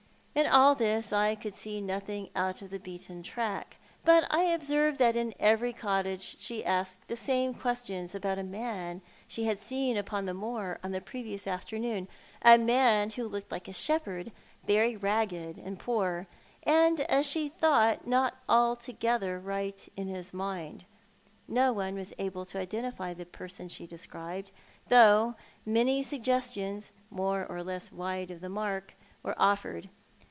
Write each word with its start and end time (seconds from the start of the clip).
In 0.33 0.47
all 0.47 0.75
this 0.75 1.11
I 1.11 1.35
could 1.35 1.53
see 1.53 1.81
nothing 1.81 2.29
out 2.37 2.61
of 2.61 2.69
the 2.69 2.79
beaten 2.79 3.21
track; 3.21 3.75
but 4.05 4.25
I 4.31 4.43
observed 4.43 4.97
that 4.99 5.17
in 5.17 5.33
every 5.41 5.73
cottage 5.73 6.37
she 6.39 6.63
asked 6.65 7.05
the 7.09 7.17
same 7.17 7.53
qtaestions 7.53 8.15
about 8.15 8.39
a 8.39 8.43
man 8.43 9.01
she 9.27 9.43
had 9.43 9.59
seen 9.59 9.97
upon 9.97 10.23
the 10.25 10.33
moor 10.33 10.79
on 10.85 10.93
the 10.93 11.01
previous 11.01 11.45
afternoon, 11.47 12.07
a 12.41 12.57
man 12.57 13.09
who 13.09 13.27
looked 13.27 13.51
like 13.51 13.67
a 13.67 13.73
shepherd, 13.73 14.31
very 14.65 14.95
ragged 14.95 15.57
and 15.57 15.77
poor, 15.77 16.27
and, 16.63 17.01
as 17.01 17.25
she 17.25 17.49
thought, 17.49 18.07
not 18.07 18.37
alto 18.47 18.93
gether 18.97 19.37
right 19.37 19.89
in 19.97 20.07
his 20.07 20.33
mind. 20.33 20.85
No 21.45 21.73
one 21.73 21.93
was 21.95 22.13
able 22.17 22.45
to 22.45 22.57
identify 22.57 23.13
the 23.13 23.25
person 23.25 23.67
she 23.67 23.85
described, 23.85 24.53
though 24.87 25.35
many 25.65 26.01
suggestions, 26.01 26.93
more 27.09 27.45
or 27.47 27.61
less 27.63 27.91
wide 27.91 28.31
of 28.31 28.39
the 28.39 28.49
mark, 28.49 28.93
were 29.23 29.35
offered. 29.37 29.89